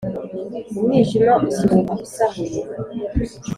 Umwijima 0.77 1.33
usuhuka 1.49 1.93
usahuye 2.05 2.59